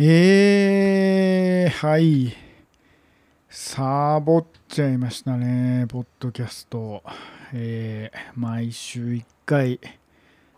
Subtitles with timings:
[0.00, 2.32] えー、はい。
[3.48, 7.02] サボっちゃいましたね、ポッドキャスト。
[7.52, 9.80] えー、毎週1回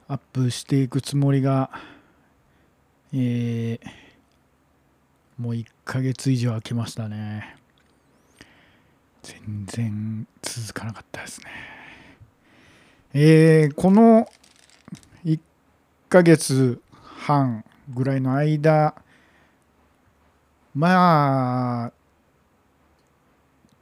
[0.09, 1.71] アップしていくつもりが、
[3.15, 3.81] えー、
[5.39, 7.57] もう1ヶ月以上空きましたね。
[9.23, 11.47] 全然続かなかったですね。
[13.15, 14.29] えー、この
[15.25, 15.41] 1
[16.11, 18.95] ヶ月半ぐらいの間、
[20.75, 21.93] まあ、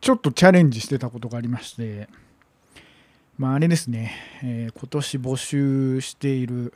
[0.01, 2.09] ちょっとチャレンジしてたことがありまして、
[3.37, 6.73] まあ、あれですね、えー今年募集している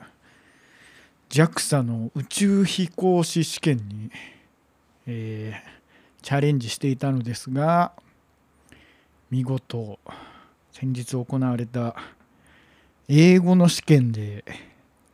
[1.29, 4.11] JAXA の宇宙飛行士試験に、
[5.07, 5.73] えー
[6.23, 7.91] チャレンジしていたのですが、
[9.29, 9.99] 見事、
[10.71, 11.97] 先日行われた
[13.09, 14.45] 英語の試験で、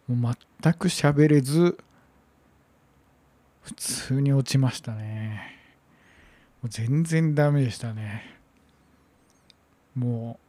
[0.07, 1.79] もう全く喋れず、
[3.69, 5.55] 普通に落ちましたね。
[6.61, 8.35] もう全然ダメでしたね。
[9.95, 10.39] も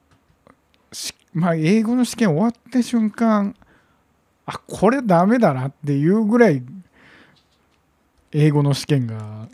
[1.35, 3.55] う、まあ、英語の試験終わった瞬間、
[4.47, 6.63] あ、これダメだなっていうぐらい、
[8.33, 9.49] 英語の試験が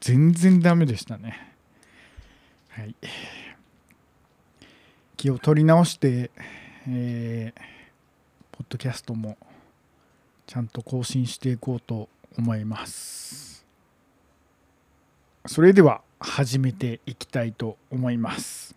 [0.00, 1.54] 全然ダメでしたね。
[2.68, 2.94] はい。
[5.16, 6.30] 気を取り直して、
[6.88, 7.76] えー
[8.56, 9.36] ポッドキャストも
[10.46, 13.64] ちゃんと更新していこうと思います。
[15.46, 18.74] それでは始めていきたいと思います。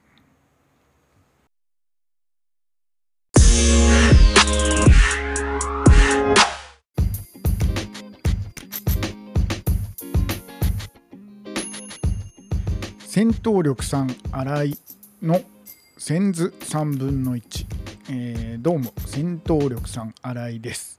[13.19, 14.77] 戦闘力3新井
[15.23, 15.41] の
[15.97, 17.65] 千図3分の1、
[18.11, 20.98] えーどうも戦闘力3新井です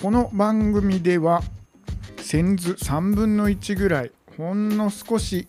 [0.00, 1.42] この番組では
[2.18, 5.48] 千図3分の1ぐらいほんの少し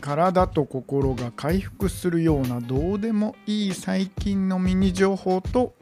[0.00, 5.74] 体と心が回復するようなどうでもいい最近のミニ情報と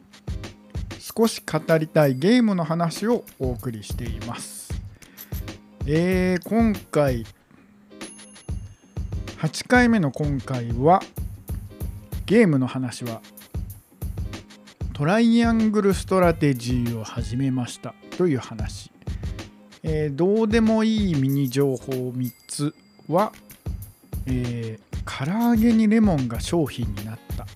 [0.99, 4.73] 少し語りたいゲームの話をお送りしています。
[5.85, 7.25] えー今回
[9.37, 11.01] 8回目の今回は
[12.25, 13.21] ゲームの話は
[14.93, 17.95] トライアングルストラテジーを始めました。
[18.17, 18.91] という話、
[19.83, 22.73] えーどうでもいいミニ情報3つ
[23.07, 23.31] は、
[24.25, 27.47] えー唐揚げにレモンが商品になった。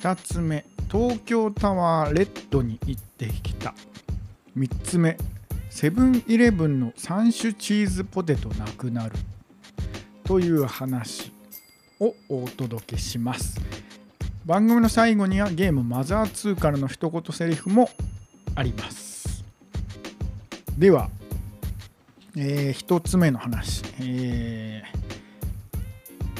[0.00, 3.74] 2つ目東京タワーレッドに行ってきた。
[4.56, 5.16] 3つ目
[5.70, 9.12] セブンイレブンの3種チーズポテトなくなる。
[10.24, 11.32] という話
[11.98, 13.60] をお届けします。
[14.44, 17.90] 番組の最後にはゲームマザー2からの一言セリフも
[18.54, 19.09] あります。
[20.80, 21.10] では、
[22.34, 25.00] え1つ目の話、えー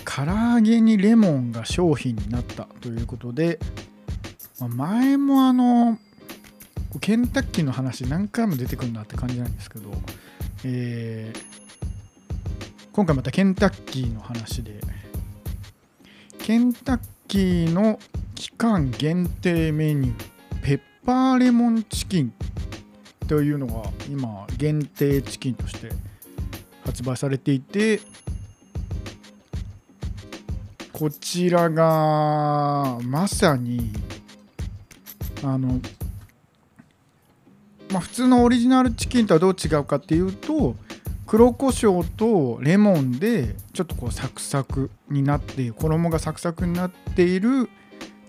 [0.02, 3.58] 唐揚げにレモンが商品になったということで、
[4.58, 5.98] まあ前もあの
[7.00, 9.90] ケンタッキーの話何回も出てくるなって感じなんですけど、
[10.64, 11.40] えー
[12.92, 14.80] 今回またケンタッキーの話で
[16.38, 18.00] ケンタッキーの
[18.34, 22.32] 期間限定メニューペッパーレモンチキン
[23.30, 25.90] というのが今限定チキンとして
[26.84, 28.00] 発売されていて
[30.92, 33.92] こちらがまさに
[35.44, 35.80] あの
[37.92, 40.74] まあ普通のオリジナルチキンとはどう違うかっていうと
[41.24, 47.70] 黒胡椒とレモンでちょっとこうサクサクになって衣がサクサクになっている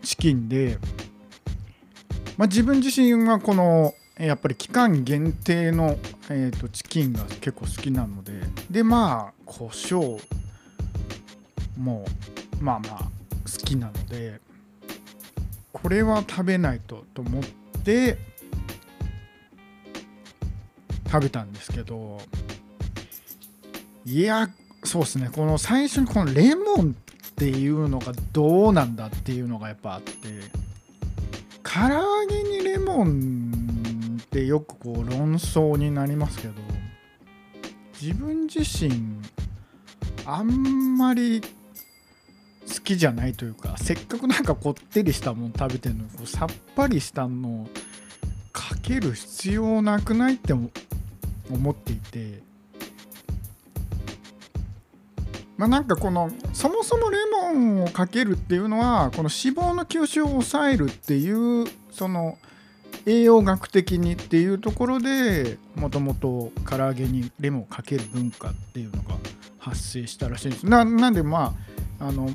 [0.03, 0.77] チキンで、
[2.37, 3.95] まあ、自分自身はこの
[4.25, 5.97] やっぱり期間限定の、
[6.29, 8.33] えー、とチキンが結構好きなので。
[8.69, 10.19] でまあ胡椒
[11.77, 12.05] も
[12.59, 14.39] まあまあ好きなので。
[15.73, 17.43] これは食べないとと思っ
[17.83, 18.17] て
[21.09, 22.19] 食べたんですけど。
[24.05, 24.49] いや
[24.83, 25.29] そうですね。
[25.31, 26.95] この最初にこのレモン
[27.31, 30.11] っていうのがどうなんだっていうのがやっぱあって。
[31.63, 33.40] 唐揚げにレモン
[34.31, 36.53] ってよくこう論争になりますけど
[38.01, 39.19] 自分自身
[40.25, 47.67] あんまり好きじゃないというかせっかくなんかこってりしたもの食べてるのにこうさっぱりしたのを
[48.53, 50.69] かける必要なくないって思
[51.71, 52.41] っていて
[55.57, 62.37] まあなんかこのそもそもレモンをかけるっていうのはこの脂肪の吸収を抑えるっていうその
[63.05, 69.15] 栄養学的にっていうところでもともと唐揚げにレモンをかける文化っていうのが
[69.59, 70.65] 発生したらしいんです。
[70.65, 71.55] ななんでま
[71.99, 72.29] ああの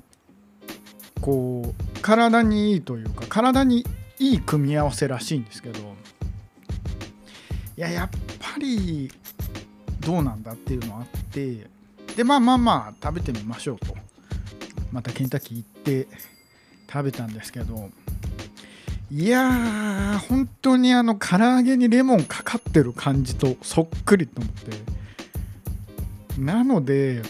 [1.21, 3.85] こう体にいいというか体に
[4.19, 9.11] いい組み合わせらしいんですけどいややっぱり
[10.01, 11.67] どうなんだっていうのあって
[12.17, 13.95] でまあまあまあ食べてみましょうと。
[14.93, 16.07] またケンタッキー行って
[16.91, 17.91] 食べたんですけど
[19.11, 24.97] いやー本当にあの唐揚げにレモンかかってる感じとそっくりと思って。
[26.41, 27.23] なので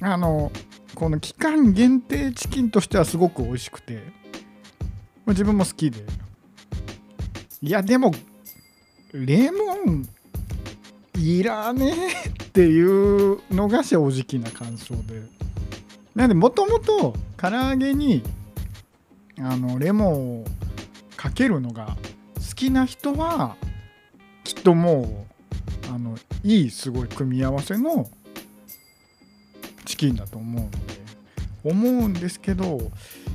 [0.00, 0.50] あの
[0.94, 4.02] この期間限定チキンとしてはすごく美味しくて
[5.26, 6.04] 自分も好きで。
[7.62, 8.12] いやでも
[9.12, 10.08] レモン
[11.18, 11.92] いらね
[12.24, 15.22] えっていうのが正直な感想で。
[16.14, 18.22] なんでもともと唐揚げに
[19.38, 20.44] あのレモンを
[21.20, 21.98] かけるのが
[22.36, 23.54] 好きな人は
[24.42, 25.26] きっとも
[25.90, 28.08] うあのいいすごい組み合わせの
[29.84, 30.78] チキンだと思うので
[31.62, 32.78] 思うんですけど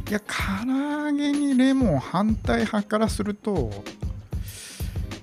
[0.10, 3.70] いや唐揚げにレモン反対派からすると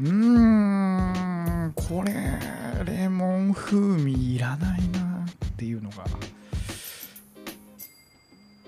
[0.00, 2.38] うーんこれ
[2.84, 6.04] レモン風味いらないなっていうのが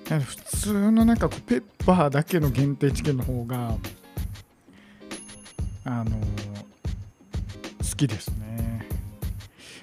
[0.05, 3.77] 普通のなんかこうペッパーだけの限定チキンの方が
[5.85, 6.11] あの
[7.79, 8.87] 好きですね。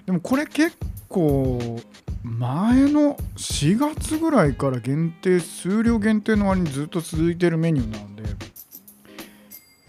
[0.05, 0.77] でもこれ結
[1.07, 1.81] 構
[2.23, 8.23] 前の4月ぐらいから限定数量限定の割にずっと続いてるメニューなので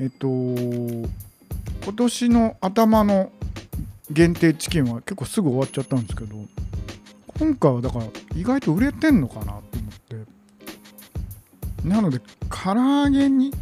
[0.00, 3.30] えっと今年の頭の
[4.10, 6.36] 限定チキンは結構すぐ終わっちゃったんですけど
[7.38, 9.72] 今回はだから意外と売れてんのかなと思って。
[11.84, 13.52] なので唐揚げに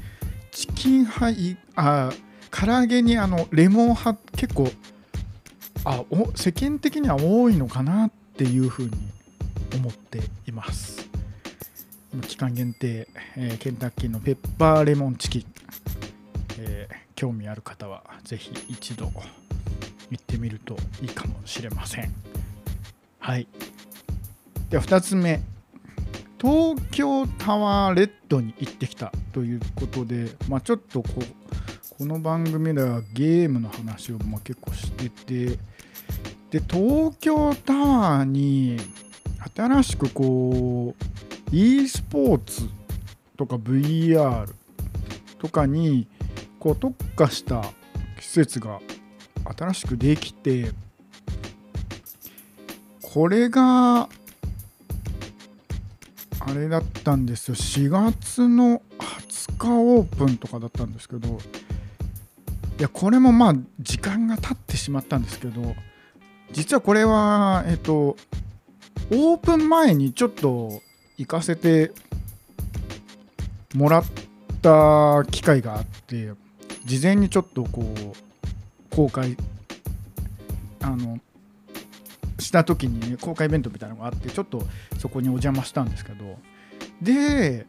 [0.50, 1.32] チキン派
[1.76, 2.11] あ
[2.50, 4.70] 唐揚げにあのレモン派結構
[5.84, 8.90] あお世間的には多いのかなっていうふうに
[9.75, 11.08] 思っています。
[12.26, 13.06] 期間限定、
[13.37, 15.44] えー、ケンタッキーのペッパーレモンチキン、
[16.58, 19.12] えー、興味ある方はぜひ一度
[20.11, 22.12] 行ってみるといいかもしれません。
[23.20, 23.46] はい。
[24.70, 25.40] では2つ目。
[26.40, 35.58] 東京タワーレッドに行ってきたということで、まあ、ちょっとこうこの番組ではゲームの話をまあ結構してて
[36.50, 38.78] で東京タワーに
[39.54, 40.94] 新しくこ
[41.52, 42.62] う e スポーツ
[43.37, 44.50] とか VR
[45.38, 46.08] とかに
[46.58, 47.62] こう特化した
[48.19, 48.81] 施設が
[49.58, 50.72] 新しくできて
[53.02, 54.08] これが
[56.40, 57.54] あれだったんですよ。
[57.54, 61.38] 4月の20日オープンとかだったんですけど
[62.78, 65.75] いやこれもまあ時間が経ってしまったんですけど
[66.52, 68.16] 実はこれはえっと
[69.10, 70.81] オープン前にちょっと
[71.19, 71.92] 行かせて
[73.75, 74.04] もらっ
[74.62, 76.31] た機会があって
[76.84, 79.37] 事前にちょっとこう公開
[80.81, 81.19] あの
[82.40, 84.62] した時に、ね、公開イベントみたいなのがあってちょっと
[84.98, 86.38] そこにお邪魔したんですけど。
[87.02, 87.66] で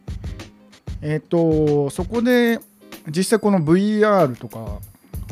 [1.00, 2.60] えっ、とそこで
[3.08, 4.78] 実際この VR とか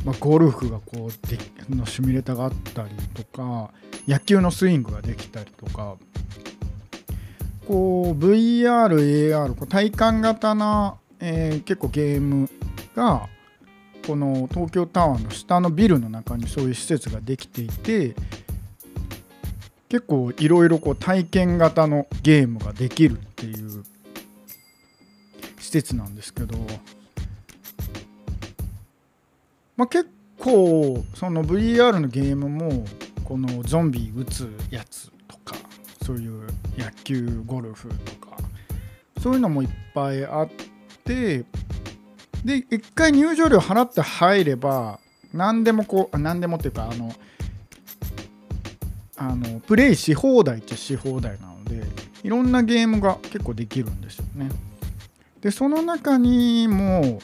[0.05, 1.39] まあ、ゴルフがこうで
[1.69, 3.71] のシミュレーターがあったりとか
[4.09, 5.97] 野球のスイングができたりとか
[7.67, 12.49] こう VR、AR こう体感型な、えー、結構ゲーム
[12.97, 13.29] が
[14.07, 18.15] この東京タワーの下のビルの中にそういう施設ができていて
[19.91, 23.85] 結構いろいろこう体験型のゲームができるっていう
[25.59, 26.57] 施設なんですけど
[29.81, 32.85] まあ、結構その VR のゲームも
[33.25, 35.57] このゾンビ撃つやつとか
[36.05, 36.43] そういう
[36.77, 38.37] 野球ゴルフとか
[39.23, 40.51] そういうのもいっぱいあっ
[41.05, 41.47] て
[42.45, 45.01] で一回入場料払って入れば
[45.33, 47.15] 何でもこう何でもっていうかあの
[49.21, 51.83] あのプレイし放題っちゃし放題なので
[52.23, 54.49] いろんなゲームが結構できるんですよね。
[55.43, 57.21] でその中にも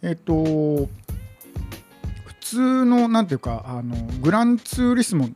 [0.00, 0.88] えっと普
[2.40, 5.28] 通の何ていうかあのグランツーリスモ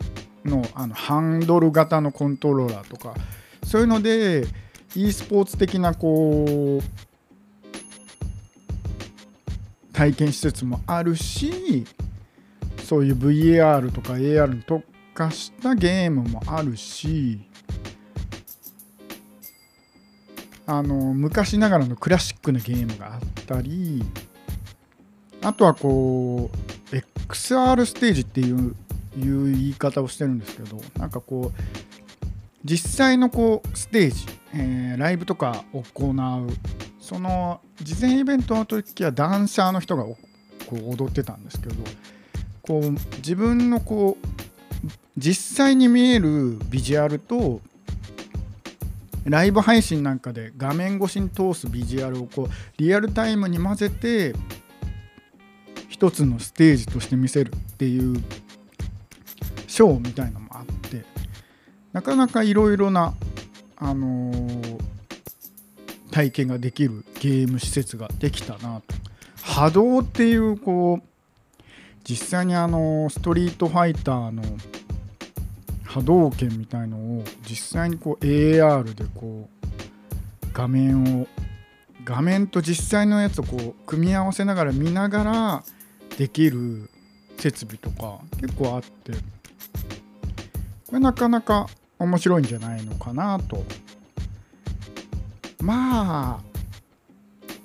[0.46, 3.14] のあのハンドル型のコントローラーとか
[3.62, 4.46] そういうので
[4.96, 6.82] e スポーツ的なこう
[9.92, 11.84] 体験施設もあるし
[12.84, 14.89] そういう VAR とか AR に特
[15.20, 17.40] 化したゲームもあるし
[20.66, 24.02] あの昔ながらのクラシックなゲームがあったり
[25.42, 26.96] あとはこう
[27.28, 28.74] XR ステージっていう
[29.18, 31.60] いう言い方をしてるんですけどなんかこう
[32.64, 36.52] 実際のこうステージ、えー、ライブとか行う
[37.00, 40.16] その事前イベントの時はダンサーの人がこ
[40.72, 41.74] う踊ってたんですけど
[42.62, 44.26] こう自分のこう
[45.16, 47.60] 実際に見えるビジュアルと
[49.24, 52.48] ライブ配信なんかで画面越しに通すビジュアルをこう
[52.78, 54.34] リアルタイムに混ぜて
[55.88, 58.22] 一つのステージとして見せるっていう
[59.66, 61.04] ショーみたいのもあって
[61.92, 63.14] なかなかいろいろな、
[63.76, 64.78] あのー、
[66.10, 68.94] 体験ができるゲーム施設ができたなと。
[69.42, 71.62] 波動っていうこう
[72.04, 74.42] 実際にあのストリートファイターの
[75.90, 81.26] 波動拳みたいのを実際にこう AR でこう画面を
[82.04, 85.64] 画面と実際のやつをこう組み合わせながら見ながら
[86.16, 86.88] できる
[87.38, 89.18] 設備とか結構あってこ
[90.92, 91.66] れなかなか
[91.98, 93.64] 面白いんじゃないのかなと。
[95.60, 96.40] まあ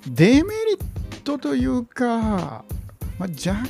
[0.08, 2.64] デメリットというか、
[3.18, 3.66] まあ、若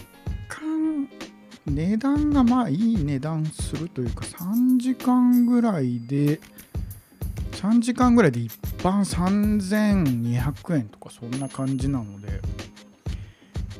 [1.67, 4.25] 値段がまあいい値段するというか
[4.77, 6.39] 3時間ぐらいで
[7.53, 12.41] 3時間ぐらいで一般3200円とかそんな感じなので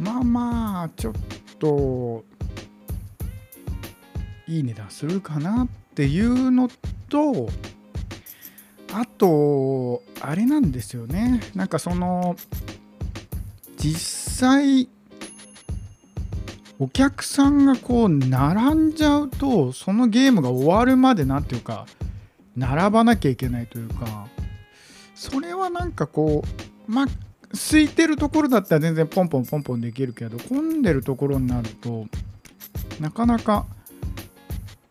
[0.01, 1.15] まあまあちょっ
[1.59, 2.25] と
[4.49, 6.71] いい値段するかなっていうの
[7.11, 7.51] と
[8.95, 11.43] あとあれなんですよね。
[11.55, 12.37] なんかその
[13.77, 14.89] 実際
[16.79, 21.87] お客さんがこう並んじゃうとそのゲームが終わるまでなんていうか
[22.57, 24.27] 並ばなきゃいけないというか
[25.15, 26.45] それはなんかこ
[26.89, 27.07] うまあ
[27.53, 32.07] 空いてるところだったら全然ポンポンポンポンできるけど混んでるところになると
[33.01, 33.65] なかなか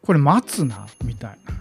[0.02, 1.56] これ待つなみたいな。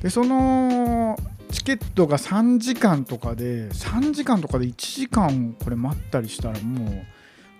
[0.00, 1.16] でその
[1.52, 7.06] チケットが3時間とかで3時間とかで1時間これ待ったりしたらもう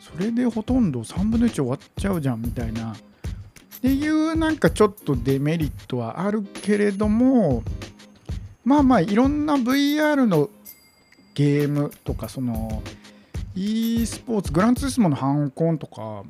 [0.03, 2.93] それでほとんど3分の1終わっちゃうじゃんみたいな。
[2.93, 7.65] っていうなんかちょっとデメリットはあるけれども
[8.65, 10.51] まあまあいろんな VR の
[11.35, 12.83] ゲームとかその
[13.57, 16.23] e スポーツグランツースモのハンコンとか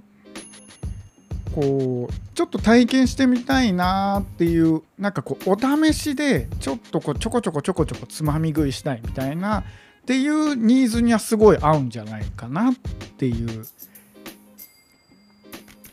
[1.55, 9.65] こうちょっと体験してみたいなっていうなんかこうお試しでちょっとこうちょこちょこちょこちょこつまみ食いしたいみたいな
[10.03, 12.75] っていうニーズにはすごい合うんじゃないかなっ
[13.17, 13.65] ていう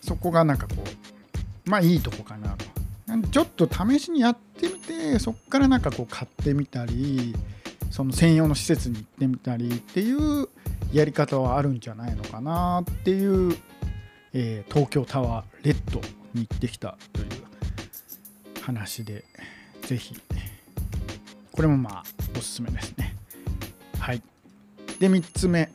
[0.02, 0.76] そこがなんかこ
[1.66, 2.66] うまあいいとこかなと。
[3.32, 7.36] ちょっと試しにやってみてそこからなんかこう買ってみたり
[7.90, 10.48] その専用の施設に行ってみたりっていう
[10.94, 13.56] やり方はあるんじゃないのかなっていう、
[14.34, 16.02] えー、東京タワーレッド
[16.36, 17.28] に行ってきたという
[18.62, 19.26] 話で
[19.82, 20.16] ぜひ
[21.52, 22.04] これもまあ
[22.38, 23.19] おすすめですね。
[24.10, 24.24] はい。
[25.00, 25.70] で、3つ目。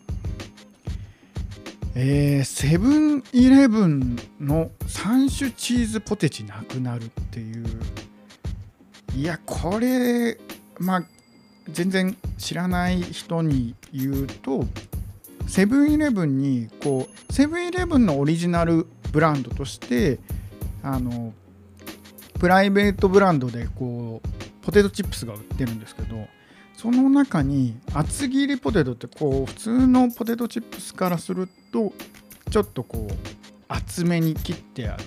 [1.95, 7.65] えー、セブンイレブンの3種チーズポテチなくなるっていう。
[9.15, 10.37] いや、これ、
[10.81, 11.05] まあ、
[11.71, 14.67] 全然知らない人に言うと、
[15.47, 20.19] セブンイレブンに、こう、セブンイレブンのオリジナルブランドとして、
[20.83, 21.33] あの、
[22.41, 26.27] プライベートブランドで、こう、ポテトチップスが売ってるんですけど、
[26.77, 31.93] その中に厚切りポテトってこう普通のポテトチップスからすると
[32.51, 33.15] ちょっとこう
[33.69, 35.05] 厚めに切ってある。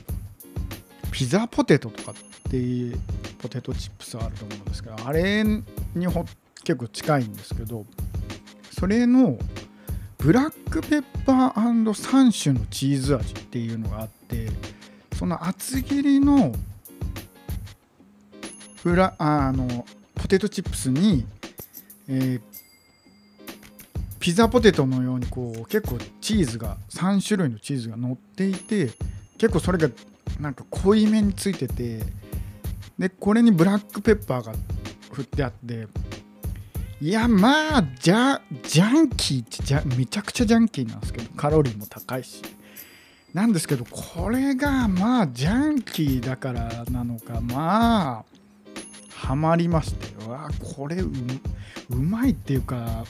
[1.12, 3.00] ピザポテトとかっていう
[3.40, 5.62] ポテトチップスあると思うんですけどあれに
[6.64, 7.86] 結構近いんですけど
[8.72, 9.38] それの
[10.20, 14.50] ブラックペッパー &3 種のチーズ味っていうのがあって
[15.16, 16.52] その厚切りの
[18.86, 21.26] ラあのポテトチップスに
[22.08, 22.42] えー、
[24.20, 28.92] ピザポテトのようにこう結構チーズが3種類のチーズが乗っていて
[29.38, 29.90] 結構それが
[30.40, 32.02] なんか濃いめについてて
[32.98, 34.54] でこれにブラックペッパーが
[35.12, 35.88] 振ってあって
[37.00, 42.42] いやまあじゃジャンキーってじゃめちゃくちゃジャンキーなんですけどカロリーも高いし。
[43.34, 48.37] なんですけどこれがまあジャンキーだからなのかまあ
[49.28, 50.08] ハマりまして。
[50.30, 53.04] わこれうまいっていうか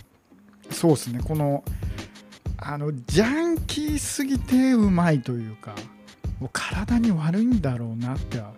[0.71, 1.19] そうですね。
[1.23, 1.63] この
[2.57, 5.75] あのジャンキーすぎてうまいというか
[6.39, 8.53] もう体に悪いんだろうなっては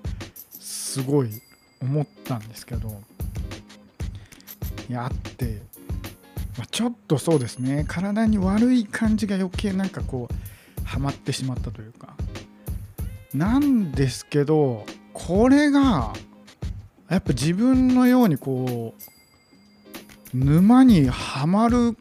[0.58, 1.30] すごい
[1.82, 3.02] 思ったんですけど
[4.88, 5.62] やって
[6.58, 7.84] まあ、ちょっとそうですね。
[7.90, 12.16] 体に悪い感じが余計なんかこうはまってしまったというか。
[13.34, 16.14] なんですけどこれが
[17.10, 18.94] やっぱ自分のようにこ
[20.34, 21.98] う沼にはまる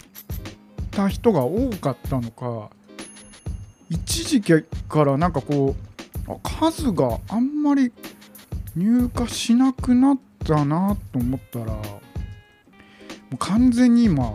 [0.90, 2.70] た人が多かったのか
[3.88, 5.74] 一時期からなんかこ
[6.28, 7.90] う数があんまり
[8.76, 11.82] 入荷しなくなったなと思ったらも
[13.32, 14.34] う完全に今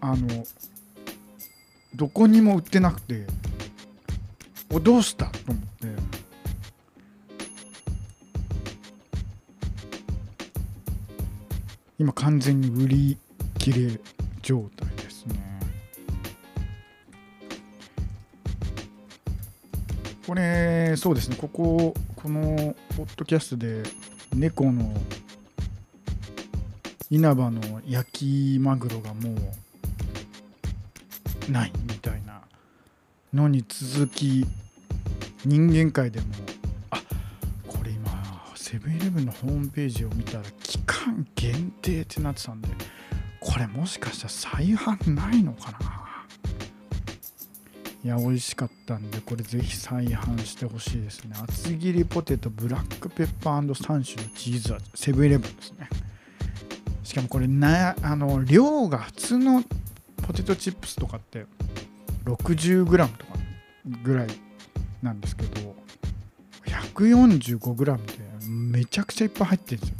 [0.00, 0.46] あの
[1.96, 3.26] どこにも売ってなくて
[4.72, 6.15] おどうしたと思って。
[11.98, 13.18] 今完全に売り
[13.58, 14.00] 切れ
[14.42, 15.34] 状態ですね。
[20.26, 21.36] これそうですね。
[21.36, 23.82] こここのポッドキャストで
[24.34, 24.92] 猫の
[27.08, 29.30] 稲葉の焼きマグロがも
[31.48, 32.42] うないみたいな
[33.32, 34.44] のに続き
[35.44, 36.26] 人間界でも
[36.90, 37.00] あ
[37.68, 38.10] これ今
[38.56, 40.44] セブンイレブンのホームページを見たら
[41.06, 42.68] 間限定ってなってたんで
[43.40, 45.78] これもしかしたら再販ないのかな？
[48.04, 51.34] いや美味しかったんでこれぜひ再販してほしいですね。
[51.42, 55.88] 厚切りポテトブラックペッパー3種のチーズ味セブンイレブンですね。
[57.02, 59.64] しかもこれなあの量が普通の
[60.22, 61.46] ポテトチップスとかって
[62.24, 63.32] 60g とか
[64.02, 64.28] ぐらい
[65.02, 65.74] なんですけど
[66.66, 68.12] 145g で
[68.48, 69.96] めちゃくちゃいっぱい入ってるんですよ。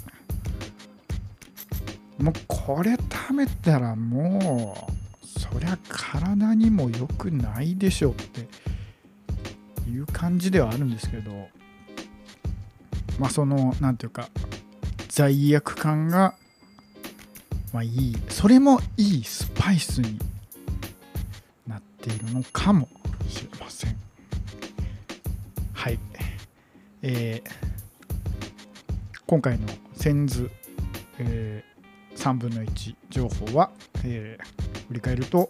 [2.19, 8.49] もうこれ食べたらもうそりゃ体にも良くないでしょって
[9.91, 11.49] いう感じではあるんですけど
[13.19, 14.29] まあその何ていうか
[15.09, 16.35] 罪悪感が
[17.73, 20.19] まあいいそれもいいスパイスに
[21.67, 22.89] なっているのかも
[23.29, 23.97] しれません。
[25.73, 25.99] はい。
[27.03, 27.51] えー、
[29.27, 30.51] 今回のセンズ、
[31.19, 31.76] えー、
[32.27, 33.71] 3分の1情報は、
[34.05, 35.49] えー、振り返ると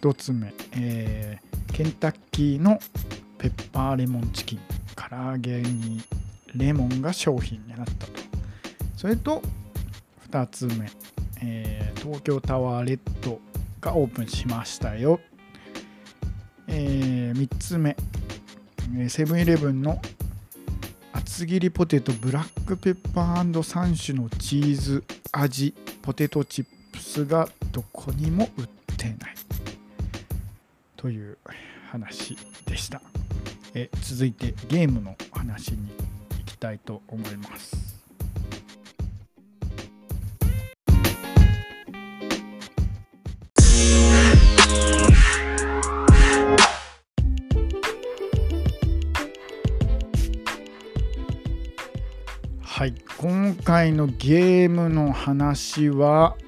[0.00, 2.78] 1つ目、えー、ケンタッキーの
[3.38, 4.60] ペッパーレモンチキン
[4.94, 6.00] 唐揚げに
[6.54, 8.12] レモンが商品になったと。
[8.96, 9.42] それと
[10.30, 10.88] 2つ目、
[11.42, 13.40] えー、東京タワーレッド
[13.80, 15.18] がオープンしましたよ、
[16.68, 17.96] えー、3つ目
[19.08, 20.00] セブンイレブンの
[21.12, 29.34] 厚切りポテトブラックペッパー3種のチーズ味ポテトチップスがどこにも売ってない。
[30.96, 31.38] という
[31.90, 32.36] 話
[32.66, 33.00] でした。
[33.74, 35.88] え続いてゲームの話に
[36.30, 37.87] 行きたいと思います。
[53.68, 56.38] 回のゲームの話は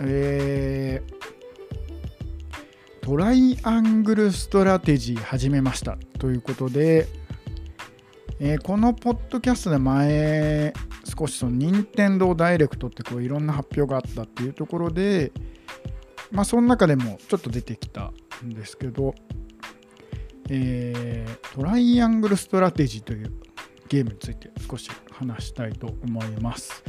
[0.00, 7.08] えー、トライアングルストラテジー始めましたということで、
[8.38, 10.72] えー、このポッドキャストで前
[11.18, 15.32] 少しその任天堂ダイレクトってこういろんな発表があったっていうところで
[16.30, 18.12] まあその中でもちょっと出てきた
[18.44, 19.12] んですけど、
[20.50, 23.32] えー、トライアングルストラテジーという
[23.88, 26.84] ゲームについて少し話したいと思います。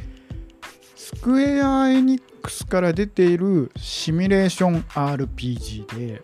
[0.95, 6.21] スクエア・エニックスから出ているシミュレーション RPG で、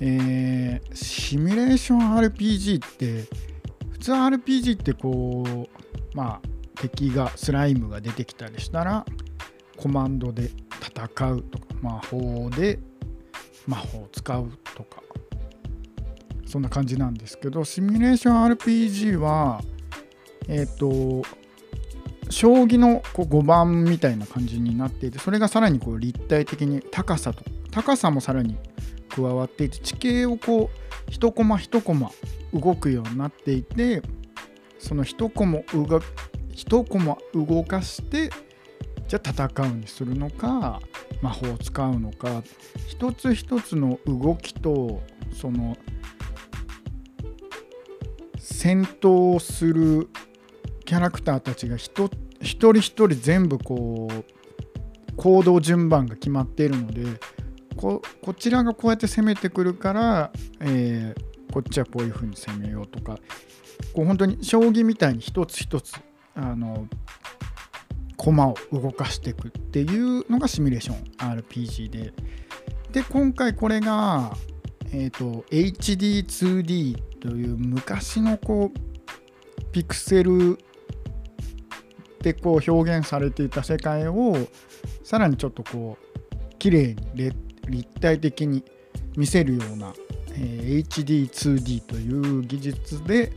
[0.00, 3.24] えー、シミュレーション RPG って
[3.90, 9.04] 普通 RPG ってこうまあ敵がスライムが出てきたりしたら
[9.76, 10.50] コマンドで
[10.80, 12.78] 戦うとか魔法で
[13.66, 15.02] 魔法を使うとか
[16.46, 19.60] そんな感じなんですけどシミュレーション RPG は
[20.48, 21.26] えっ、ー、と
[22.30, 28.56] 将棋のこう5番みたいな感じになっていてそれがさらにこう立体的に高さと高さもさらに
[29.08, 32.10] 加わっていて地形をこう一コマ一コマ
[32.54, 34.02] 動くようになっていて
[34.78, 36.00] その一コマ動
[36.52, 38.30] 一コマ動かして
[39.08, 40.80] じゃあ戦うにするのか
[41.20, 42.42] 魔法を使うのか
[42.88, 45.02] 一つ一つの動きと
[45.38, 45.76] その
[48.38, 50.08] 戦闘する
[50.92, 52.06] キャラクターたちが一
[52.42, 57.18] 人一人全部こう行動順番が決まっているので
[57.78, 63.16] ここちらがこうやって攻めてくるから、えー、こっちはこういう風に攻めようとか
[63.94, 65.94] こう本当に将棋みたいに一つ一つ
[66.34, 66.86] あの
[68.18, 72.12] 駒を動かしていくっていうのがシミュレーション RPG で。
[72.92, 74.36] で今回これが、
[74.92, 80.58] えーと、HD2D という昔のこうピクセル
[82.22, 84.36] でこう表現されていた世界を
[85.02, 87.32] さらにちょっとこう綺麗に
[87.68, 88.64] 立体的に
[89.16, 89.92] 見せるような、
[90.34, 93.32] えー、HD2D という技術で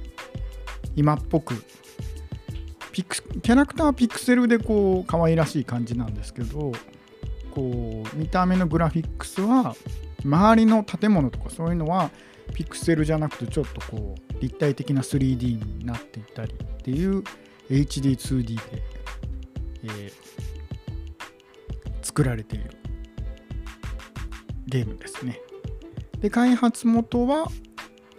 [0.96, 1.64] 今っぽく
[2.92, 6.72] ピクキャラクターはピクセルでこう可愛らしい感じなんですけど
[7.54, 9.76] こう見た目のグラフィックスは
[10.24, 12.12] 周りの建物とかそういうのは
[12.54, 17.24] ピクセルじゃなくてちょっとこう立体的な 3D になっていたりっていう
[17.70, 18.62] HD2D で、
[19.84, 20.12] えー、
[22.02, 22.72] 作られている
[24.68, 25.40] ゲームですね。
[26.20, 27.48] で開発元は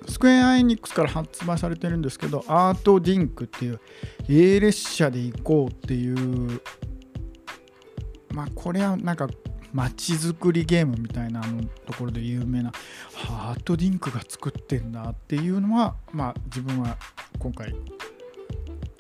[0.08, 3.80] スクエア・エニックスから発売されてるんですけどアート・ディンクっていう
[4.28, 6.60] A 列車で行こうっていう
[8.32, 9.28] まあこれはなんか
[9.72, 12.72] 街づくりゲームみたいなのところで有名な
[13.12, 16.96] ハートディンクが作ってんだっていうのはまあ自分は
[17.38, 17.74] 今回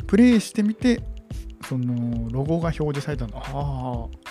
[0.06, 1.02] プレイしてみて
[1.68, 3.38] そのロゴが表示されたの。
[3.38, 4.26] ああ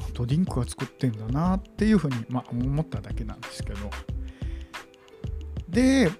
[0.00, 3.90] ハートディンクが作ってんだなっていうふうに、まあ、思っただけなんですけど。
[5.68, 6.10] で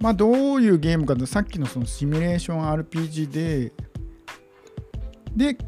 [0.00, 3.72] まあどういうゲームかとさっきのそのシミュレーション RPG で
[5.36, 5.58] で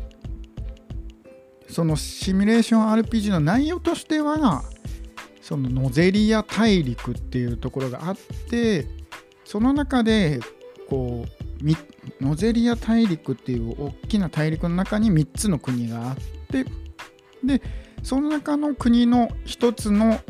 [1.69, 4.62] そのシミュレーション RPG の内容としては
[5.42, 8.16] そのノゼリア大陸っていうところがあっ
[8.49, 8.87] て
[9.45, 10.40] その中で
[10.88, 11.25] こ
[11.62, 11.64] う
[12.20, 16.16] ノゼリア大陸っていう大きな大陸の中に3つの国があっ
[16.50, 16.64] て
[17.44, 17.62] で
[18.02, 20.20] その中の国の1つの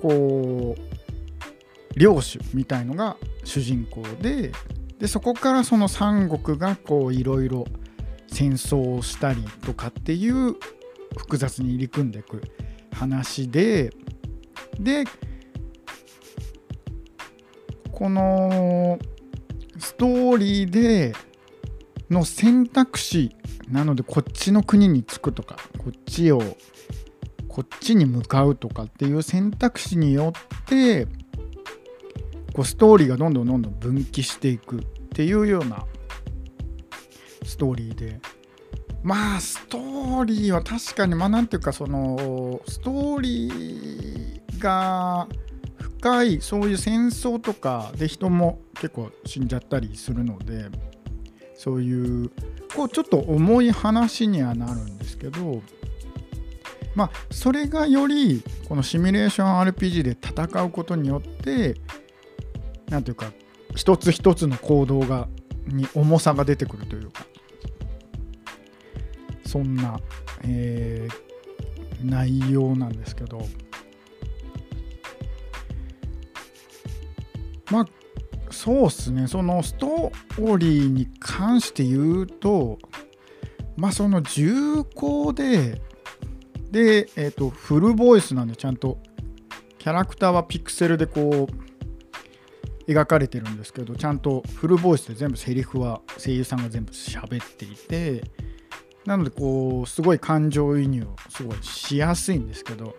[0.00, 4.52] こう領主みたいのが主人公で
[4.98, 7.64] でそこからその三国がこういろいろ
[8.28, 10.56] 戦争をしたりとかっていう
[11.16, 12.42] 複雑に入り組んでいく
[12.92, 13.92] 話で
[14.78, 15.04] で
[17.90, 18.98] この
[19.82, 21.12] ストーリーで
[22.08, 23.34] の選択肢
[23.68, 26.40] なのでこっちの国に着くとかこっちを
[27.48, 31.06] こっちに向かうとかっていう選択肢によって
[32.54, 34.82] こうストーリーがどんどんどんどん分岐していくっ
[35.14, 35.84] ていうような
[37.44, 38.20] ストーリーで。
[39.02, 45.26] まあストーリーは確かにまあなんていうかそのストーリーが
[46.02, 50.66] 深いそういう戦争とかで人も結構死んじゃったりするので
[51.54, 52.28] そういう
[52.74, 55.62] こうちょっと重い話にはなるんですけど
[56.96, 61.76] まあそれがよりこのシミュレーション RPG で戦うことによって
[62.88, 63.32] 何ていうか
[63.76, 65.28] 一つ一つの行動が
[65.68, 67.24] に重さが出てくるというか
[69.46, 70.00] そんな、
[70.42, 73.46] えー、内容なんですけど。
[77.72, 77.86] まあ
[78.50, 79.26] そうっすね。
[79.26, 82.78] そのストーリーに関して言うと
[83.76, 85.80] まあその重厚で
[86.70, 88.98] で、えーと、フルボイスなんでちゃんと
[89.78, 98.22] キャラクターはピクセルでこう描かれてるんですけどちゃんとフルボイスで全部セリフは声優さんが全部喋っていて
[99.04, 102.94] なのでこうすごい感情移入すごいしやすいんですけど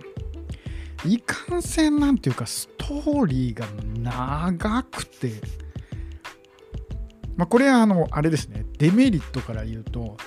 [1.05, 3.65] いかんせんなんていうかストーリーが
[4.03, 5.31] 長くて。
[7.35, 8.65] まあこれはあのあれですね。
[8.77, 10.17] デメリットから言うと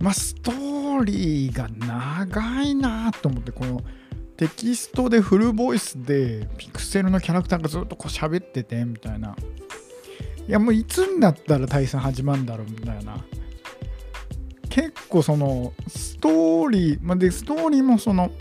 [0.00, 3.82] まあストーリーが長いなと思ってこの
[4.36, 9.36] テキストでフルボイスでピクセルのキャラクターがずっとこう喋っててみたいな。
[10.48, 13.24] いやもういつになったら対戦始まるんだろうみたいな。
[14.68, 18.32] 結構そのストーリー、まあ、でストーリーもその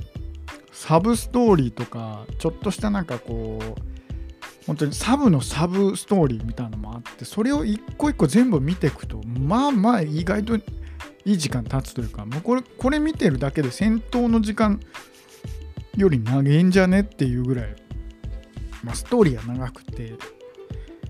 [0.72, 3.91] サブストーリーとかちょっとしたなんかこう
[4.72, 10.64] 本当にサブのサブストーリーみたいなのもあってそれを一個一個全部見ていくとまあまあ意外とい
[11.26, 14.80] い時間経つというかもうこれこれ見てるだけで戦闘の時間
[15.98, 17.76] より長いんじゃねっていうぐらい、
[18.82, 20.14] まあ、ストーリーは長くて、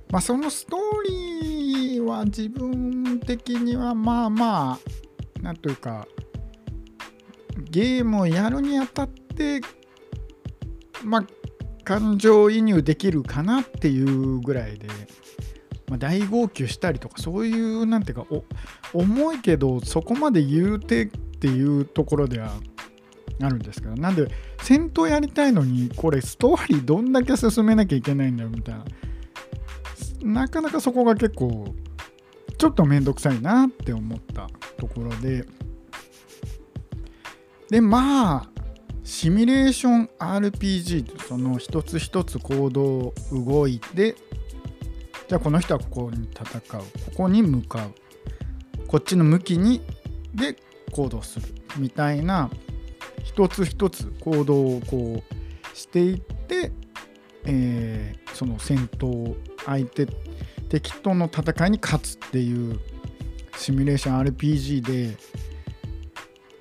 [0.09, 4.79] まあ、そのストーリーは自分的にはまあま
[5.37, 6.07] あなんというか
[7.69, 9.61] ゲームをやるにあたって
[11.03, 11.40] まあ
[11.83, 14.87] 感情移入できるかなっていうぐらいで、
[15.87, 18.25] まあ、大号泣したりとかそういうなんていうか
[18.93, 22.53] 重いけどそこまで言うてっていうところでは
[23.41, 24.27] あるんですけどなんで
[24.61, 28.85] 戦闘やりたいのにこれストーリーどんだけ進めなきゃいけないんだよみたいな。
[30.23, 31.73] なかなかそこが結構
[32.57, 35.45] ちょっとめんどくさいなって思ったところで。
[37.69, 38.60] でまあ
[39.03, 44.15] シミュレーション RPG その一つ一つ行動動いて
[45.31, 46.81] じゃあこの人はここに戦う。
[46.81, 46.85] こ
[47.15, 47.93] こに向かう。
[48.85, 49.81] こっちの向きに
[50.35, 50.57] で
[50.91, 51.47] 行動する。
[51.77, 52.49] みたいな
[53.23, 56.73] 一つ一つ行動をこうしていって、
[57.45, 60.05] えー、その戦闘相手
[60.67, 62.77] 敵との戦いに勝つっていう
[63.55, 65.17] シミュレーション RPG で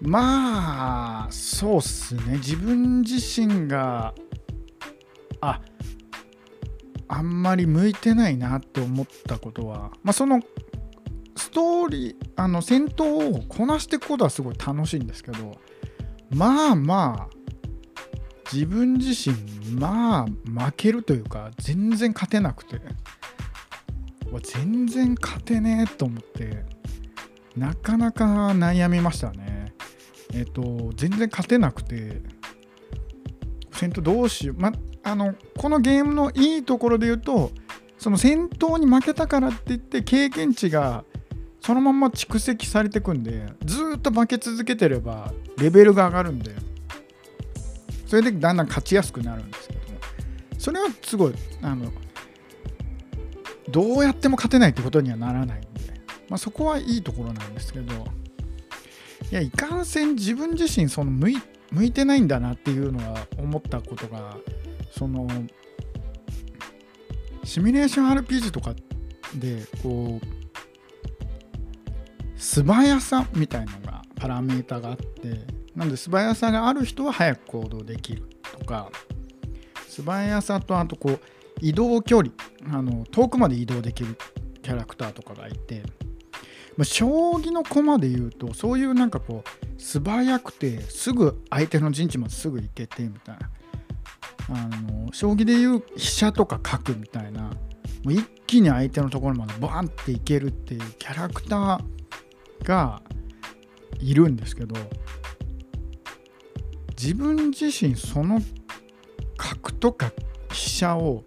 [0.01, 2.39] まあそうっすね。
[2.39, 4.15] 自分自身が
[5.41, 5.61] あ
[7.09, 10.41] あんまり向いてないなって思ったことは、まあ、その
[11.37, 15.59] ストーリーあの戦闘をこなしていくことはすごい楽しいんですけど
[16.31, 17.41] まあまあ
[18.53, 19.37] 自分自身
[19.75, 22.81] まあ負けるというか全然勝てなくて
[24.45, 26.65] 全然勝てねえと思って
[27.57, 29.60] なかなか悩みましたね。
[30.33, 32.23] えっ、と全然勝てなくて
[33.73, 37.51] 戦闘どうしよう、ま、あのこのゲームのいいところで言うと
[37.99, 41.05] その戦闘に負けたからって言って経験値が
[41.61, 46.55] そのまま蓄積されていくんでずっと負け続けてればレベルが上がるんで
[48.07, 49.91] それでだんだん勝ちやすくなるんですけども。
[50.59, 51.91] それはすごいあの
[53.71, 55.69] どうやっても勝てないってことにはならないんで、
[56.29, 58.07] まあ、そこはいいところなんですけど
[59.31, 61.37] いやいかんせん自分自身その向い
[61.71, 64.37] 向いてないんだなっていうのは思ったことが
[64.91, 65.29] その
[67.45, 68.75] シミュレーション RPG とか
[69.37, 70.27] でこう
[72.37, 78.23] 素早さみたいのがパラメータがあってなんで素早さがある人は早く行動できる
[78.59, 78.91] とか
[79.89, 81.21] 素早さとあとこう
[81.61, 82.33] 移動距離
[82.73, 84.17] あの遠くまで移動できる
[84.63, 85.83] キャラクターとかがいて、
[86.77, 93.51] まあ、将棋の駒で言うとそういうなんかこう素早くてすぐ相手の陣地まですぐ行けてみたいな。
[94.53, 97.53] あの将棋でいう飛車とか角みたいな。
[98.05, 103.03] もう一気に相手のところまでバンっていけるっていうキャラクターが
[103.99, 104.75] いるんですけど
[106.99, 108.41] 自分自身その
[109.37, 110.13] 角とか
[110.53, 111.25] 飛車を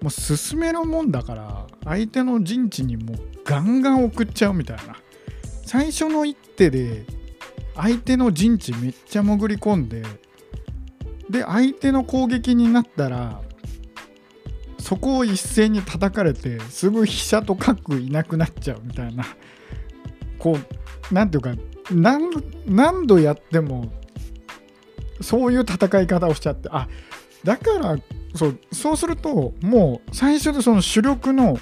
[0.00, 4.96] もう進めるもんだから相手の陣地にもうガンガン送っちゃうみたいな。
[5.64, 7.04] 最初の一手で
[7.74, 10.02] 相手の陣地めっちゃ潜り込んで
[11.28, 13.42] で相手の攻撃になったら
[14.78, 19.24] そこを一斉に叩かれてすぐ飛車と角いなくなっちゃうみたいな。
[20.38, 21.54] こう何ていうか
[21.90, 22.30] 何
[22.66, 23.92] 何度やっても
[25.20, 26.88] そういう戦い方をしちゃってあ
[27.44, 27.98] だから
[28.34, 31.58] そうそうするともう最初でその主力の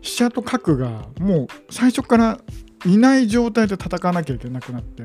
[0.00, 2.40] 飛車と角がもう最初から
[2.86, 5.04] いない状態で戦わなきゃいけなくなって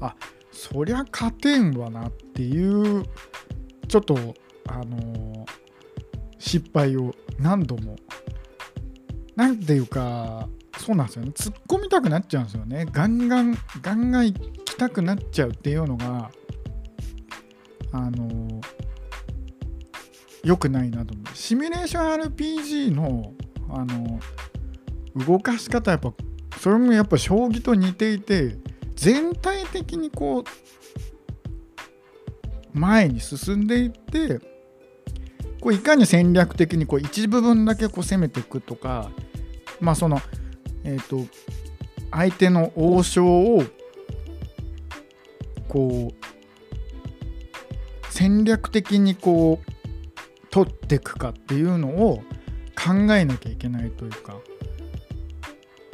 [0.00, 0.14] あ
[0.50, 3.04] そりゃ勝てんわなっていう
[3.88, 4.34] ちょっと
[4.66, 5.46] あのー、
[6.38, 7.96] 失敗を何度も。
[9.36, 10.48] なんていうか
[10.78, 11.32] そうなんですよね。
[11.34, 12.86] 突っ込みたくなっちゃうんですよね。
[12.90, 16.30] ガンガンガンガン行きたくなっちゃうっていうのが
[17.94, 18.60] あの
[20.42, 21.36] 良くないなと思う。
[21.36, 23.32] シミュレーション RPG の
[23.70, 24.18] あの
[25.24, 26.12] 動かし方やっぱ
[26.58, 28.56] それもやっぱ将棋と似ていて
[28.96, 30.44] 全体的にこう
[32.78, 34.40] 前に進んでいって
[35.60, 39.10] こういかに戦略的にこう一部分だけこう攻めていくとか
[39.80, 40.20] まあその
[40.82, 41.26] えっ、ー、と
[42.10, 43.62] 相手の王将を
[45.68, 46.23] こう
[48.24, 52.22] 戦略的にこう取っていくかっていうのを
[52.74, 54.38] 考えなきゃいけないというか、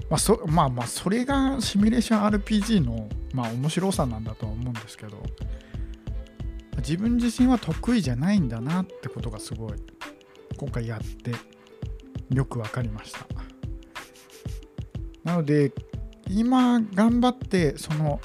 [0.08, 5.20] まあそまあまあそれがシミュレーション RPG のまあ面白さなんだとは思うんですけど。
[6.76, 9.72] 自分自身は得意じゃないんだなってことがすごい
[10.56, 11.32] 今回やって
[12.34, 13.26] よく分かりました。
[15.24, 15.72] なので
[16.28, 18.20] 今頑張ってその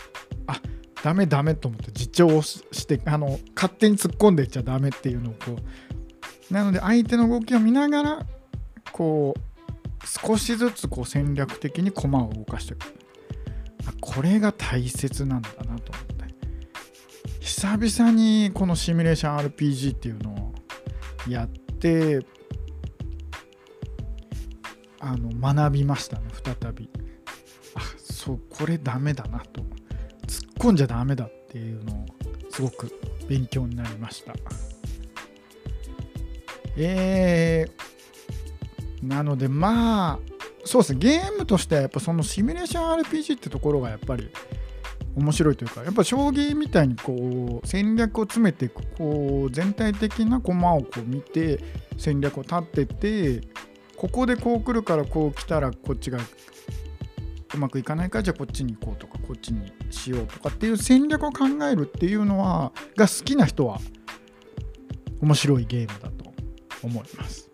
[0.48, 0.62] あ
[1.06, 5.58] ダメダメと思って自重をしてあの勝手に突っ込んでいっちゃダメっていうのをこ
[6.50, 8.26] うなので相手の動きを見ながら
[8.92, 12.96] こう少しずつこう戦略的に駒を動かしていく。
[14.02, 16.16] これが大切なんだなと思って
[17.40, 20.54] 久々にこのシミュレーション RPG っていうのを
[21.30, 22.26] やって
[25.00, 26.90] あの学びましたね再び
[27.76, 29.75] あそうこれダメだなと突っ
[30.66, 32.06] 込んじゃダメだっていうのを
[32.50, 32.92] すごく
[33.28, 34.34] 勉強になりました。
[36.78, 40.20] えー、なのでまあ
[40.66, 44.30] そうですねゲームとしてはやっぱそのシミュレーション RPG ってところがやっぱり
[45.16, 51.64] 面白いというかやっぱ将棋みたいにこう戦略を詰めていくこう全体的な駒をこう見て
[51.98, 53.42] 戦略を立ってて
[53.96, 56.20] ここでこう来るからこう来たらこっちが
[57.54, 63.80] うまくいかないからじゃあこっちに行こうとかこっちにしようとかっていう戦略を考えるっていうのはが好きな人は
[65.22, 66.34] 面白いゲームだと
[66.84, 67.50] 思います。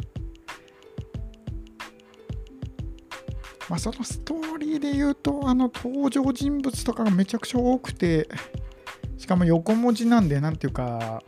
[3.70, 8.28] まあ、そのストーリーで言うとあの登場人物とかがめちゃくちゃ多くて
[9.18, 11.24] しかも横文字なんで何ていうか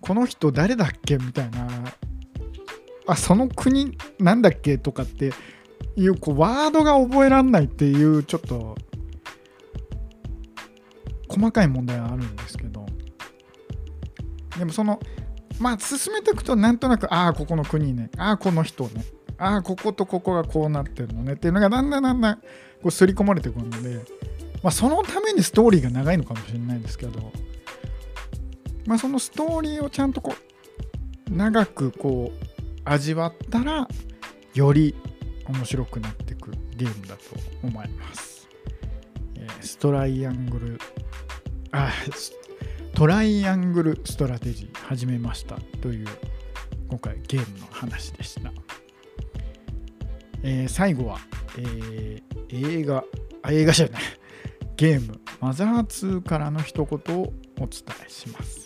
[0.00, 1.68] この人誰だっけみたいな
[3.06, 5.32] あその国なんだっけとかって
[5.96, 8.76] いうこうワードが覚えらんないっていうちょっと
[11.28, 12.86] 細かい問題はあるんですけど。
[14.58, 15.00] でもその
[15.58, 18.10] まあ進めていくとなんとなくああここの国ね。
[18.16, 19.04] ああこの人ね。
[19.38, 21.34] ああこことここがこうなってるのね。
[21.34, 22.42] っていうのがだんだんだんだんこ
[22.84, 24.04] う刷り込まれてくるので、
[24.62, 27.32] まあ、そのためにストーリーが長いのかもしれないんですけど、
[28.86, 30.34] まあ、そのストーリーをちゃんとこ
[31.30, 32.46] う長くこう
[32.84, 33.88] 味わったら
[34.54, 34.94] より
[35.46, 37.22] 面白くなってくゲームだと
[37.62, 38.48] 思います。
[39.36, 40.80] えー、ストライアングル
[41.72, 41.92] あ
[42.94, 46.06] トライアングルストラテジー始めましたという
[46.88, 48.52] 今回ゲームの話でした。
[50.44, 51.18] えー、最後は、
[51.58, 53.02] えー、映画、
[53.42, 54.02] あ、映画じゃない、
[54.76, 57.70] ゲーム、マザー2からの一言をお伝
[58.06, 58.63] えします。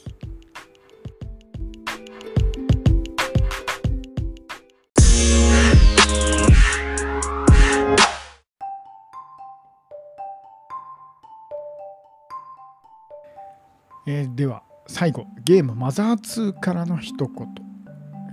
[14.88, 17.48] 最後ゲームマザー2からの一言。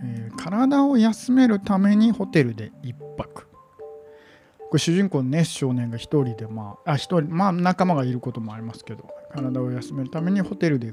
[0.04, 3.48] えー、体を休めるためにホテルで1泊。
[4.70, 10.92] これ主人公のネス少年が1人でまああ1人まあ仲間がいることもありますけど体を休めるためにホテルで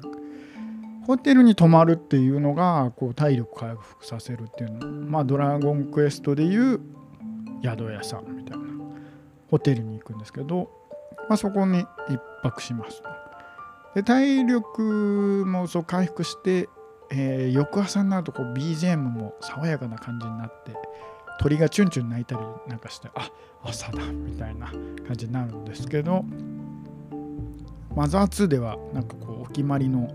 [1.06, 4.86] ホテルに泊まるっていうのがこう体力回復させるっていうの。
[5.08, 6.80] まあドラゴンクエストでいう
[7.64, 8.72] 宿屋さんみたいな。
[9.52, 10.70] ホテルに行くんですけど、
[11.28, 13.02] まあ、そこに1泊します
[13.94, 16.68] で体力もそう回復して
[17.14, 20.72] えー、翌朝になるとこう BGM も爽やかな感じになって
[21.38, 23.30] 鳥がチュンチュン鳴いたりなんかしてあ
[23.62, 26.24] 朝だみたいな感じになるんですけど
[27.94, 30.08] マザー2ではなんかこうお決まりの、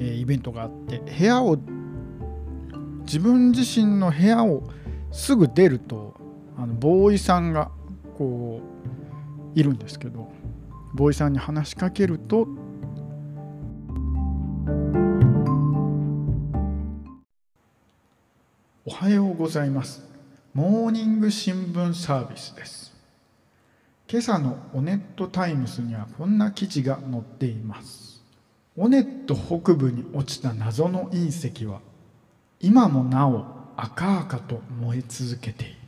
[0.00, 1.58] えー、イベントがあって部屋を
[3.00, 4.62] 自分自身の部屋を
[5.12, 6.14] すぐ出ると
[6.56, 7.70] あのボーイさんが
[8.16, 8.62] こ
[9.54, 10.32] ういるんですけど
[10.94, 12.46] ボーイさんに話しかけると
[18.86, 20.08] おはようございます。
[20.52, 22.94] モーニング新聞サービスです。
[24.08, 28.22] 今朝のオネットタイムスにはこんな記事が載っています。
[28.76, 31.80] オネット北部に落ちた謎の隕石は
[32.60, 33.44] 今もなお
[33.76, 35.83] 赤々と燃え続けている。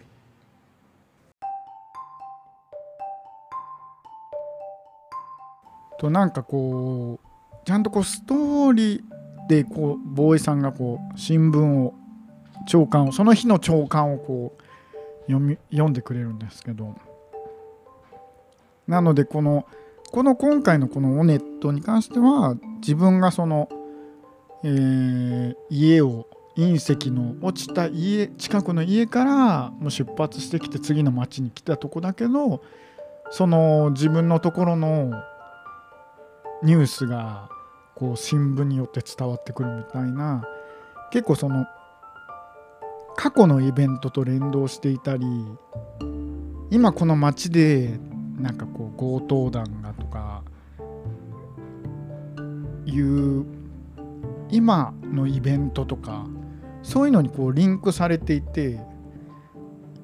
[5.99, 11.95] となんかこうちゃんとこうストーリーでこうボーイさんがこう新聞を
[12.69, 14.63] 長官をその日の長官をこう
[15.27, 16.95] 読み読んでくれるんですけど。
[18.87, 19.67] なのでこの
[20.13, 23.69] この今回のこのオネットに関しては自分がその、
[24.63, 32.63] えー、家を隕石の落ちた家近くの家からもう出発してきて次の町に来たとこだけど
[33.31, 35.13] その自分のところの
[36.63, 37.49] ニュースが
[37.95, 40.45] こう新聞によって伝わってくるみたいな
[41.11, 41.67] 結構その
[43.17, 45.27] 過去のイベントと連動していたり
[46.71, 47.99] 今この街で
[48.39, 50.43] なんかこう強盗団がとか
[52.85, 53.45] いう
[54.51, 56.27] 今のイベントとか
[56.83, 58.79] そういうのにこうリンクされていて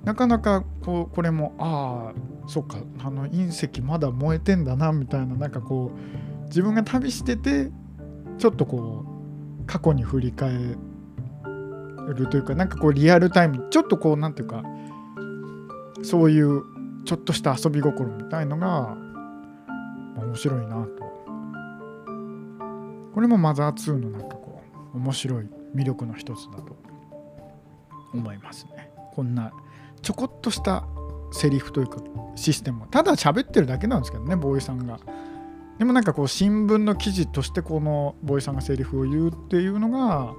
[0.05, 7.71] なかなかこうこれもああそっかあの隕石まだ燃えてんだなみたいななんかこう自分が旅してて
[8.37, 9.07] ちょっとこ
[9.63, 10.53] う過去に振り返
[12.15, 14.63] るというかなんかこうリアルタイムちょっとこうなんていうか
[16.03, 16.63] そういう
[17.07, 18.95] ちょっとした遊び心みたいのが
[20.17, 21.03] 面白いなと。
[23.15, 24.63] これもマザー2のなんかこ
[24.95, 26.77] う面白い魅力の一つだと
[28.13, 28.91] 思いますね。
[29.15, 29.53] こんな
[30.03, 30.85] ちょこっとした
[31.33, 31.99] セリフというか
[32.35, 32.87] システム。
[32.91, 35.01] ただ喋ってるだけなんですけどねボーイさんが。
[35.83, 40.33] でもなんかこう新聞の記事としてこのボーイさんがセリフを言うっていうのが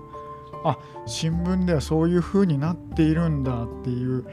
[0.63, 4.25] あ新聞ではそういう風になっているんだっていう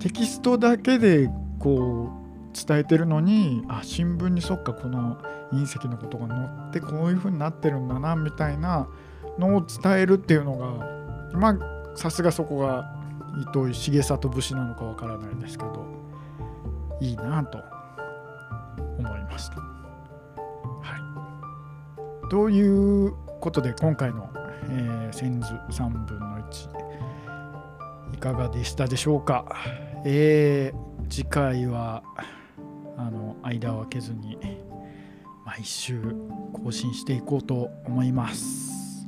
[0.00, 1.30] テキストだけで
[1.60, 6.36] こう伝えてるのにあ新聞にそっかこの隕石のことが載
[6.70, 8.88] ってこういう風になってるんだなみたいな
[9.38, 12.96] のを伝えるっていうのがまあさすがそこが
[13.40, 15.86] 糸井重里節なのかわからないですけど
[17.00, 17.58] いいなと
[18.98, 19.77] 思いました。
[22.28, 24.30] ということで今回の、
[24.64, 29.46] えー、千図3分の1いかがでしたでしょうか、
[30.04, 32.02] えー、次回は
[32.96, 34.38] あの間を空けずに
[35.46, 36.00] 毎週
[36.52, 39.06] 更新していこうと思います。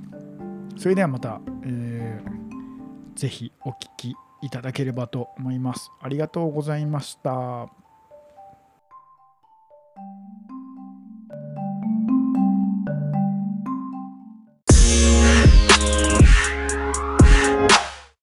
[0.79, 5.91] それではまた、えー、ぜひお聴きいただければと思います。
[6.01, 7.80] ありがとうございました。